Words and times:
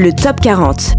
le 0.00 0.14
Top 0.14 0.40
40. 0.40 0.94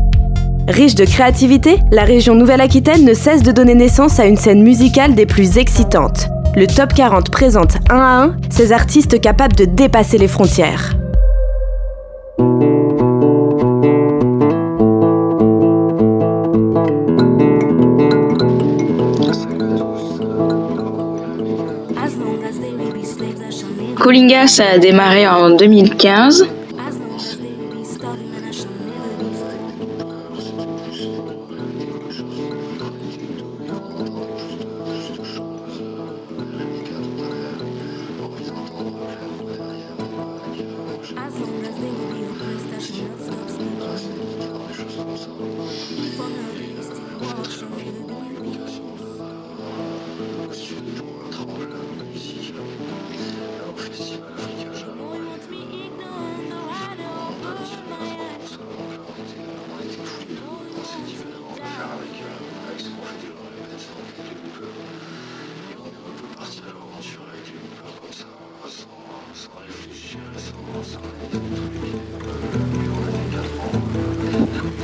Riche 0.67 0.93
de 0.93 1.05
créativité, 1.05 1.79
la 1.91 2.03
région 2.03 2.35
Nouvelle-Aquitaine 2.35 3.03
ne 3.03 3.15
cesse 3.15 3.41
de 3.41 3.51
donner 3.51 3.73
naissance 3.73 4.19
à 4.19 4.25
une 4.25 4.37
scène 4.37 4.61
musicale 4.61 5.15
des 5.15 5.25
plus 5.25 5.57
excitantes. 5.57 6.27
Le 6.55 6.67
Top 6.67 6.93
40 6.93 7.31
présente 7.31 7.77
un 7.89 7.97
à 7.97 8.23
un 8.23 8.35
ces 8.51 8.71
artistes 8.71 9.19
capables 9.19 9.55
de 9.55 9.65
dépasser 9.65 10.19
les 10.19 10.27
frontières. 10.27 10.95
Colinga, 23.95 24.45
ça 24.45 24.65
a 24.75 24.77
démarré 24.77 25.27
en 25.27 25.49
2015. 25.49 26.60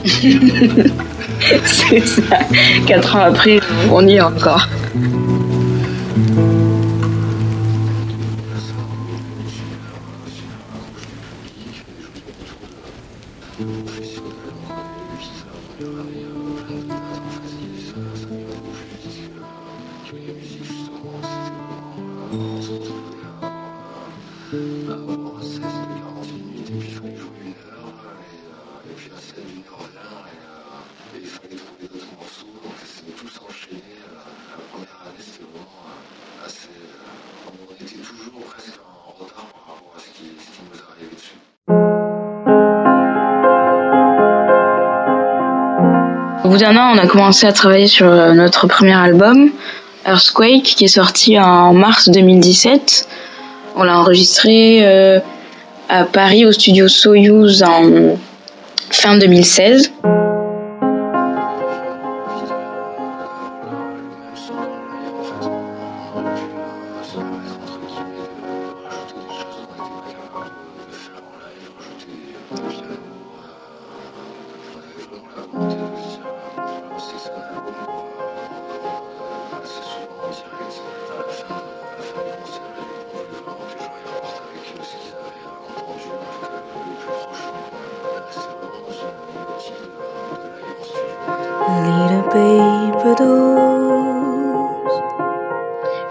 C'est 1.66 2.06
ça. 2.06 2.40
Quatre 2.86 3.16
ans 3.16 3.22
après, 3.22 3.60
on 3.92 4.08
y 4.08 4.16
est 4.16 4.22
encore. 4.22 4.68
Au 46.48 46.50
bout 46.50 46.60
d'un 46.60 46.78
an, 46.78 46.94
on 46.96 46.98
a 46.98 47.08
commencé 47.08 47.46
à 47.46 47.52
travailler 47.52 47.88
sur 47.88 48.08
euh, 48.08 48.32
notre 48.32 48.68
premier 48.68 48.94
album, 48.94 49.50
Earthquake, 50.06 50.64
qui 50.64 50.86
est 50.86 50.88
sorti 50.88 51.38
en 51.38 51.74
mars 51.74 52.08
2017. 52.08 53.06
On 53.76 53.84
l'a 53.84 54.00
enregistré 54.00 54.80
euh, 54.82 55.20
à 55.90 56.06
Paris 56.06 56.46
au 56.46 56.54
studio 56.54 56.88
Soyuz 56.88 57.64
en 57.64 58.16
fin 58.92 59.18
2016. 59.18 59.92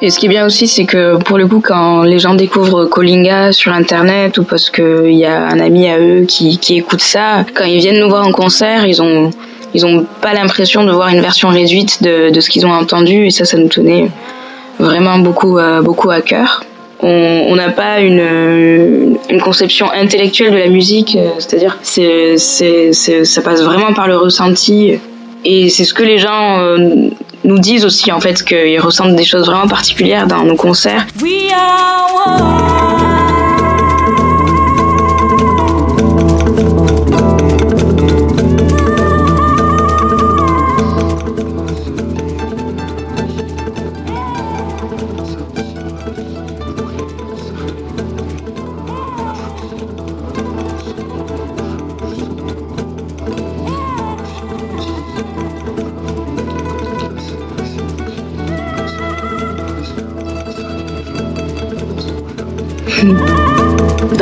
Et 0.03 0.11
ce 0.11 0.19
qui 0.19 0.27
est 0.27 0.29
bien 0.29 0.47
aussi, 0.47 0.69
c'est 0.69 0.85
que 0.85 1.17
pour 1.17 1.39
le 1.39 1.49
coup, 1.49 1.61
quand 1.61 2.03
les 2.03 2.19
gens 2.19 2.35
découvrent 2.35 2.85
Colinga 2.85 3.53
sur 3.53 3.73
Internet 3.73 4.37
ou 4.39 4.45
parce 4.45 4.69
qu'il 4.69 5.15
y 5.15 5.25
a 5.25 5.47
un 5.47 5.59
ami 5.59 5.89
à 5.89 5.99
eux 5.99 6.27
qui, 6.29 6.59
écoute 6.71 7.01
ça, 7.01 7.45
quand 7.55 7.65
ils 7.65 7.79
viennent 7.79 8.01
nous 8.01 8.09
voir 8.09 8.27
en 8.27 8.33
concert, 8.33 8.87
ils 8.87 9.03
ont, 9.03 9.31
ils 9.75 9.87
ont 9.87 10.07
pas 10.21 10.35
l'impression 10.35 10.85
de 10.85 10.93
voir 10.93 11.09
une 11.09 11.23
version 11.23 11.49
réduite 11.49 12.03
de, 12.03 12.41
ce 12.41 12.51
qu'ils 12.51 12.67
ont 12.67 12.73
entendu. 12.73 13.27
Et 13.27 13.31
ça, 13.31 13.45
ça 13.45 13.57
nous 13.57 13.69
tenait 13.69 14.11
vraiment 14.79 15.19
beaucoup, 15.19 15.59
euh, 15.59 15.81
beaucoup 15.81 16.11
à 16.11 16.21
cœur. 16.21 16.63
On 17.01 17.55
n'a 17.57 17.71
pas 17.71 18.01
une, 18.01 19.19
une, 19.29 19.41
conception 19.41 19.91
intellectuelle 19.93 20.53
de 20.53 20.59
la 20.59 20.69
musique, 20.69 21.17
euh, 21.17 21.29
c'est-à-dire 21.39 21.79
c'est, 21.83 22.37
c'est, 22.39 22.93
ça 22.93 23.43
passe 23.43 23.63
vraiment 23.63 23.93
par 23.93 24.09
le 24.09 24.17
ressenti. 24.17 24.99
Et 25.49 25.71
c'est 25.71 25.85
ce 25.85 25.95
que 25.95 26.03
les 26.03 26.19
gens 26.19 26.59
euh, 26.59 27.09
nous 27.45 27.59
disent 27.61 27.85
aussi, 27.85 28.11
en 28.11 28.19
fait, 28.19 28.43
qu'ils 28.43 28.81
ressentent 28.81 29.15
des 29.15 29.25
choses 29.25 29.47
vraiment 29.47 29.69
particulières 29.69 30.27
dans 30.27 30.43
nos 30.43 30.57
concerts. 30.57 31.07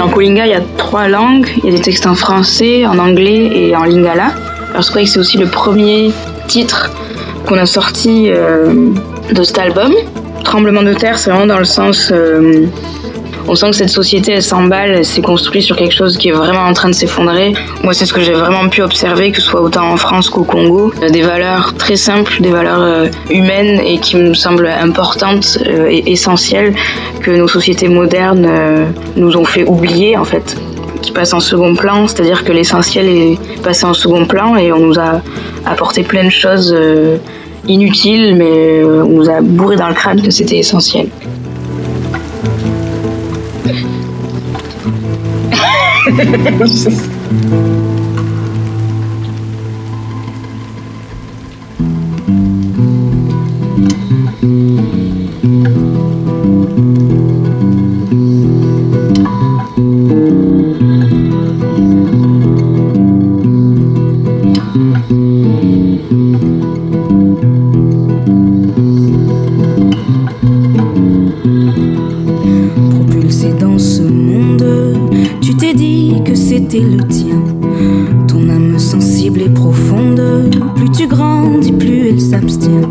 Dans 0.05 0.11
Kolinga, 0.11 0.45
il 0.45 0.51
y 0.51 0.55
a 0.55 0.61
trois 0.77 1.09
langues. 1.09 1.49
Il 1.57 1.65
y 1.65 1.69
a 1.73 1.77
des 1.77 1.81
textes 1.81 2.07
en 2.07 2.15
français, 2.15 2.85
en 2.85 2.99
anglais 2.99 3.51
et 3.55 3.75
en 3.75 3.85
lingala. 3.85 4.35
Earthquake, 4.75 5.09
c'est 5.09 5.19
aussi 5.19 5.39
le 5.39 5.47
premier 5.47 6.13
titre 6.47 6.91
qu'on 7.47 7.57
a 7.57 7.65
sorti 7.65 8.27
euh, 8.29 8.91
de 9.33 9.43
cet 9.43 9.57
album. 9.57 9.95
Tremblement 10.45 10.83
de 10.83 10.93
terre, 10.93 11.17
c'est 11.17 11.31
vraiment 11.31 11.47
dans 11.47 11.59
le 11.59 11.65
sens 11.65 12.11
euh, 12.13 12.67
on 13.47 13.55
sent 13.55 13.71
que 13.71 13.77
cette 13.77 13.91
société, 13.91 14.33
elle 14.33 14.43
s'emballe, 14.43 14.91
elle 14.91 15.05
s'est 15.05 15.21
construite 15.21 15.63
sur 15.63 15.77
quelque 15.77 15.95
chose 15.95 16.17
qui 16.17 16.29
est 16.29 16.33
vraiment 16.33 16.63
en 16.63 16.73
train 16.73 16.89
de 16.89 16.95
s'effondrer. 16.95 17.53
Moi, 17.83 17.93
c'est 17.93 18.07
ce 18.07 18.13
que 18.13 18.23
j'ai 18.23 18.33
vraiment 18.33 18.69
pu 18.69 18.83
observer, 18.83 19.33
que 19.33 19.41
ce 19.41 19.49
soit 19.49 19.61
autant 19.61 19.91
en 19.91 19.97
France 19.97 20.31
qu'au 20.31 20.45
Congo. 20.45 20.93
Des 21.11 21.23
valeurs 21.23 21.75
très 21.75 21.97
simples, 21.97 22.41
des 22.41 22.51
valeurs 22.51 22.81
euh, 22.81 23.07
humaines 23.31 23.81
et 23.85 23.99
qui 23.99 24.17
me 24.17 24.35
semblent 24.35 24.67
importantes 24.67 25.59
euh, 25.67 25.89
et 25.91 26.13
essentielles 26.13 26.75
que 27.21 27.31
nos 27.31 27.49
sociétés 27.49 27.89
modernes 27.89 28.47
euh, 28.49 28.87
nous 29.17 29.37
ont 29.37 29.45
fait 29.45 29.65
oublier, 29.65 30.17
en 30.17 30.25
fait 30.25 30.57
qui 31.03 31.13
passent 31.13 31.35
en 31.35 31.41
second 31.41 31.75
plan, 31.75 32.07
c'est-à-dire 32.07 32.45
que 32.45 32.53
l'essentiel 32.53 33.07
est 33.07 33.39
passé 33.63 33.85
en 33.85 33.93
second 33.93 34.25
plan 34.25 34.57
et 34.57 34.73
on 34.73 34.79
nous 34.79 34.99
a 34.99 35.21
apporté 35.67 36.03
plein 36.03 36.25
de 36.25 36.31
choses 36.31 36.75
inutiles, 37.69 38.35
mais 38.37 38.83
on 38.83 39.09
nous 39.09 39.29
a 39.29 39.43
bourré 39.43 39.77
dans 39.77 39.89
le 39.89 39.93
crâne 39.93 40.23
que 40.23 40.31
c'était 40.31 40.57
essentiel. 40.57 41.09
Meu 43.65 43.75
Deus. 46.59 46.85
le 76.81 77.07
tien. 77.09 77.43
Ton 78.29 78.49
âme 78.49 78.79
sensible 78.79 79.43
et 79.43 79.49
profonde, 79.49 80.21
plus 80.75 80.91
tu 80.91 81.07
grandis, 81.07 81.73
plus 81.73 82.09
elle 82.09 82.21
s'abstient. 82.21 82.89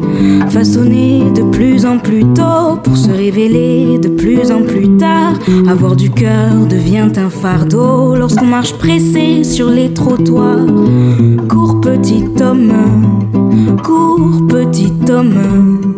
Façonnée 0.49 1.23
de 1.35 1.43
plus 1.43 1.85
en 1.85 1.97
plus 1.97 2.23
tôt 2.33 2.77
pour 2.83 2.95
se 2.95 3.09
révéler 3.09 3.99
de 3.99 4.09
plus 4.09 4.51
en 4.51 4.61
plus 4.61 4.97
tard. 4.97 5.33
Avoir 5.67 5.95
du 5.95 6.09
cœur 6.09 6.65
devient 6.69 7.11
un 7.17 7.29
fardeau 7.29 8.15
lorsqu'on 8.15 8.45
marche 8.45 8.73
pressé 8.73 9.43
sur 9.43 9.69
les 9.69 9.93
trottoirs. 9.93 10.65
Cours 11.49 11.81
petit 11.81 12.25
homme, 12.41 12.73
cours 13.83 14.47
petit 14.47 14.93
homme. 15.09 15.93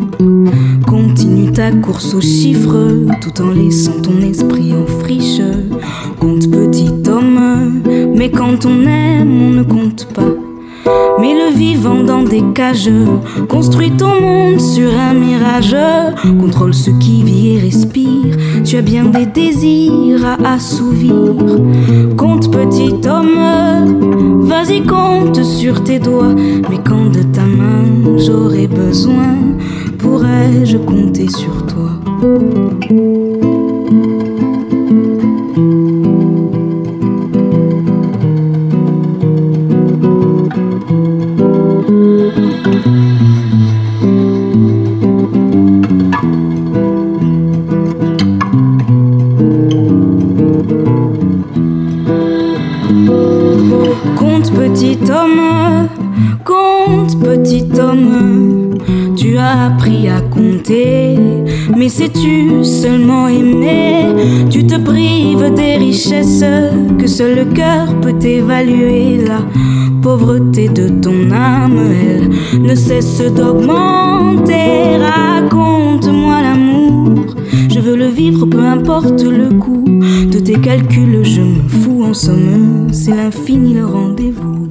Ta 1.56 1.70
course 1.70 2.12
aux 2.12 2.20
chiffres 2.20 3.06
tout 3.22 3.40
en 3.40 3.48
laissant 3.48 3.98
ton 4.02 4.20
esprit 4.20 4.74
en 4.74 4.84
friche. 5.00 5.40
Compte 6.20 6.50
petit 6.50 6.90
homme, 7.08 7.80
mais 8.14 8.30
quand 8.30 8.66
on 8.66 8.86
aime, 8.86 9.40
on 9.40 9.50
ne 9.52 9.62
compte 9.62 10.06
pas. 10.12 10.34
Mais 11.18 11.32
le 11.32 11.56
vivant 11.56 12.04
dans 12.04 12.22
des 12.22 12.42
cages 12.54 12.90
construit 13.48 13.90
ton 13.90 14.20
monde 14.20 14.60
sur 14.60 14.90
un 15.00 15.14
mirage. 15.14 15.74
Contrôle 16.38 16.74
ce 16.74 16.90
qui 16.90 17.22
vit 17.22 17.54
et 17.54 17.60
respire. 17.60 18.36
Tu 18.62 18.76
as 18.76 18.82
bien 18.82 19.06
des 19.06 19.24
désirs 19.24 20.26
à 20.26 20.56
assouvir. 20.56 21.14
Compte 22.18 22.50
petit 22.50 22.92
homme, 23.08 24.42
vas-y 24.42 24.82
compte 24.82 25.42
sur 25.42 25.82
tes 25.82 26.00
doigts. 26.00 26.34
Mais 26.68 26.80
quand 26.86 27.06
de 27.06 27.22
ta 27.22 27.46
main 27.46 28.18
j'aurai 28.18 28.66
besoin, 28.66 29.38
pourrais-je 30.06 30.78
compter 30.78 31.28
sur 31.28 31.66
toi? 31.66 31.90
Compte 54.16 54.52
petit 54.52 54.98
homme, 55.10 55.88
compte 56.44 57.18
petit 57.20 57.66
homme, 57.80 58.65
tu 59.36 59.42
as 59.42 59.66
appris 59.66 60.08
à 60.08 60.22
compter, 60.22 61.14
mais 61.76 61.90
sais-tu 61.90 62.64
seulement 62.64 63.28
aimer? 63.28 64.06
Tu 64.48 64.66
te 64.66 64.78
prives 64.78 65.52
des 65.54 65.76
richesses 65.76 66.42
que 66.98 67.06
seul 67.06 67.36
le 67.36 67.44
cœur 67.44 67.94
peut 68.00 68.18
évaluer. 68.18 69.18
La 69.26 69.40
pauvreté 70.00 70.70
de 70.70 70.88
ton 70.88 71.30
âme, 71.32 71.78
elle 72.00 72.62
ne 72.62 72.74
cesse 72.74 73.20
d'augmenter. 73.34 74.96
Raconte-moi 75.02 76.40
l'amour, 76.40 77.26
je 77.68 77.78
veux 77.78 77.96
le 77.96 78.06
vivre, 78.06 78.46
peu 78.46 78.60
importe 78.60 79.22
le 79.22 79.50
coût 79.58 79.84
de 80.32 80.38
tes 80.38 80.58
calculs, 80.58 81.24
je 81.24 81.42
me 81.42 81.68
fous 81.68 82.04
en 82.04 82.14
somme, 82.14 82.86
c'est 82.90 83.14
l'infini 83.14 83.74
le 83.74 83.84
rendez-vous. 83.84 84.68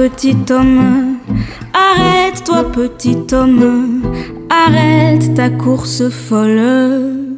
Petit 0.00 0.50
homme, 0.50 1.18
arrête-toi 1.74 2.72
petit 2.72 3.18
homme, 3.34 4.02
arrête 4.48 5.34
ta 5.34 5.50
course 5.50 6.08
folle. 6.08 7.36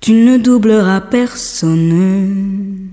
Tu 0.00 0.12
ne 0.14 0.38
doubleras 0.38 1.02
personne. 1.02 2.90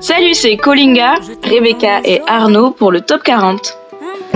Salut, 0.00 0.32
c'est 0.32 0.56
Kolinga, 0.56 1.16
Rebecca 1.42 2.00
et 2.02 2.22
Arnaud 2.26 2.70
pour 2.70 2.92
le 2.92 3.02
top 3.02 3.22
40. 3.24 3.83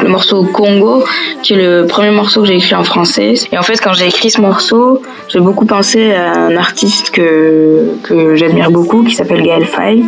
Le 0.08 0.12
morceau 0.12 0.42
Congo, 0.42 1.04
qui 1.42 1.52
est 1.52 1.56
le 1.56 1.86
premier 1.86 2.10
morceau 2.10 2.40
que 2.40 2.46
j'ai 2.46 2.56
écrit 2.56 2.74
en 2.74 2.82
français. 2.82 3.34
Et 3.52 3.58
en 3.58 3.62
fait, 3.62 3.78
quand 3.78 3.92
j'ai 3.92 4.06
écrit 4.06 4.30
ce 4.30 4.40
morceau, 4.40 5.02
j'ai 5.28 5.38
beaucoup 5.38 5.66
pensé 5.66 6.14
à 6.14 6.32
un 6.32 6.56
artiste 6.56 7.10
que, 7.10 7.92
que 8.04 8.34
j'admire 8.34 8.70
beaucoup, 8.70 9.04
qui 9.04 9.14
s'appelle 9.14 9.42
Gaël 9.42 9.66
Faye. 9.66 10.02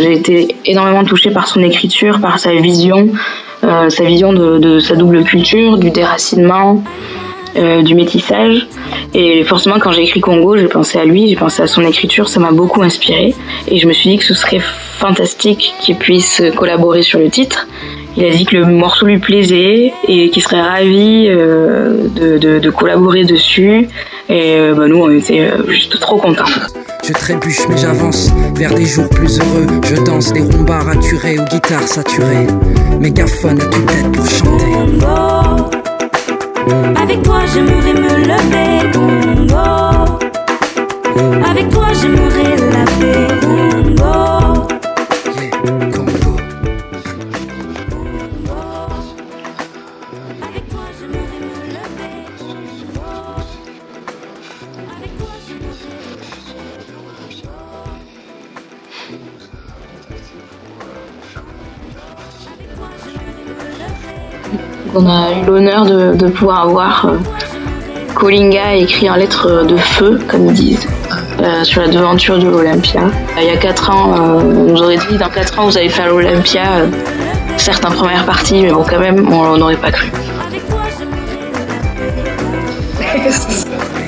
J'ai 0.00 0.12
été 0.12 0.56
énormément 0.64 1.02
touchée 1.02 1.32
par 1.32 1.48
son 1.48 1.60
écriture, 1.60 2.20
par 2.20 2.38
sa 2.38 2.52
vision, 2.52 3.08
euh, 3.64 3.90
sa 3.90 4.04
vision 4.04 4.32
de, 4.32 4.78
sa 4.78 4.94
double 4.94 5.24
culture, 5.24 5.76
du 5.76 5.90
déracinement, 5.90 6.84
euh, 7.56 7.82
du 7.82 7.96
métissage. 7.96 8.68
Et 9.12 9.42
forcément, 9.42 9.80
quand 9.80 9.90
j'ai 9.90 10.04
écrit 10.04 10.20
Congo, 10.20 10.56
j'ai 10.56 10.68
pensé 10.68 11.00
à 11.00 11.04
lui, 11.04 11.26
j'ai 11.28 11.34
pensé 11.34 11.62
à 11.62 11.66
son 11.66 11.82
écriture, 11.82 12.28
ça 12.28 12.38
m'a 12.38 12.52
beaucoup 12.52 12.84
inspiré. 12.84 13.34
Et 13.66 13.80
je 13.80 13.88
me 13.88 13.92
suis 13.92 14.10
dit 14.10 14.18
que 14.18 14.24
ce 14.24 14.34
serait 14.34 14.60
fantastique 14.60 15.74
qu'il 15.80 15.96
puisse 15.96 16.40
collaborer 16.54 17.02
sur 17.02 17.18
le 17.18 17.28
titre. 17.28 17.66
Il 18.16 18.24
a 18.24 18.30
dit 18.30 18.44
que 18.44 18.56
le 18.56 18.66
morceau 18.66 19.06
lui 19.06 19.18
plaisait 19.18 19.92
et 20.06 20.30
qu'il 20.30 20.42
serait 20.42 20.60
ravi 20.60 21.26
euh, 21.28 22.08
de, 22.08 22.38
de, 22.38 22.58
de, 22.58 22.70
collaborer 22.70 23.24
dessus. 23.24 23.88
Et 24.28 24.56
euh, 24.56 24.74
bah, 24.74 24.86
nous, 24.86 24.98
on 24.98 25.10
était 25.10 25.40
euh, 25.40 25.70
juste 25.70 25.98
trop 25.98 26.18
contents. 26.18 26.44
Je 27.04 27.12
trébuche 27.12 27.66
mais 27.68 27.76
j'avance 27.76 28.30
vers 28.54 28.74
des 28.74 28.84
jours 28.84 29.08
plus 29.08 29.40
heureux. 29.40 29.66
Je 29.84 29.96
danse 30.02 30.32
des 30.32 30.40
rumbas 30.40 30.80
raturés 30.80 31.38
aux 31.38 31.44
guitares 31.44 31.88
saturées. 31.88 32.46
Mégaphone 33.00 33.60
à 33.60 33.64
toute 33.64 33.86
tête 33.86 34.12
pour 34.12 34.28
chanter. 34.28 34.64
Congo, 34.72 35.70
avec 37.02 37.22
toi 37.22 37.40
j'aimerais 37.52 37.94
me 37.94 38.18
lever. 38.18 38.92
Congo, 38.92 40.18
avec 41.50 41.68
toi 41.70 41.86
j'aimerais 42.00 42.56
la 42.70 42.84
paix. 42.84 43.34
Congo, 43.40 44.31
On 64.94 65.06
a 65.06 65.32
eu 65.32 65.46
l'honneur 65.46 65.86
de, 65.86 66.28
pouvoir 66.28 66.62
avoir 66.62 67.06
euh, 67.06 67.16
Kolinga 68.14 68.74
écrit 68.74 69.08
en 69.08 69.14
lettres 69.14 69.64
de 69.64 69.76
feu, 69.78 70.20
comme 70.28 70.48
ils 70.48 70.52
disent, 70.52 70.86
euh, 71.40 71.64
sur 71.64 71.80
la 71.80 71.88
devanture 71.88 72.38
de 72.38 72.46
l'Olympia. 72.46 73.04
Il 73.38 73.44
y 73.44 73.50
a 73.50 73.56
4 73.56 73.90
ans, 73.90 74.12
euh, 74.12 74.40
on 74.42 74.72
nous 74.72 74.82
aurait 74.82 74.98
dit 74.98 75.16
dans 75.16 75.30
4 75.30 75.58
ans 75.58 75.64
vous 75.64 75.78
allez 75.78 75.88
faire 75.88 76.08
l'Olympia, 76.08 76.62
certes 77.56 77.86
en 77.86 77.90
première 77.90 78.26
partie, 78.26 78.60
mais 78.60 78.70
bon 78.70 78.84
quand 78.88 78.98
même, 78.98 79.26
on 79.32 79.56
n'aurait 79.56 79.76
pas 79.76 79.92
cru. 79.92 80.10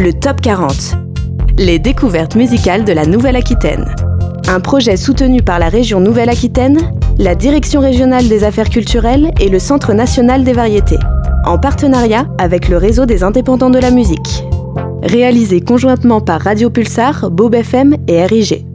Le 0.00 0.14
Top 0.14 0.40
40. 0.40 0.94
Les 1.58 1.78
découvertes 1.78 2.34
musicales 2.34 2.86
de 2.86 2.92
la 2.94 3.04
Nouvelle-Aquitaine. 3.04 3.84
Un 4.48 4.58
projet 4.58 4.96
soutenu 4.96 5.42
par 5.42 5.58
la 5.58 5.68
région 5.68 6.00
Nouvelle-Aquitaine, 6.00 6.78
la 7.18 7.34
Direction 7.34 7.82
régionale 7.82 8.26
des 8.26 8.42
affaires 8.42 8.70
culturelles 8.70 9.30
et 9.40 9.50
le 9.50 9.58
Centre 9.58 9.92
national 9.92 10.42
des 10.42 10.54
variétés, 10.54 10.98
en 11.44 11.58
partenariat 11.58 12.26
avec 12.38 12.70
le 12.70 12.78
réseau 12.78 13.04
des 13.04 13.22
indépendants 13.22 13.68
de 13.68 13.78
la 13.78 13.90
musique. 13.90 14.42
Réalisé 15.02 15.60
conjointement 15.60 16.22
par 16.22 16.40
Radio 16.40 16.70
Pulsar, 16.70 17.30
Bob 17.30 17.54
FM 17.54 17.96
et 18.08 18.24
RIG. 18.24 18.69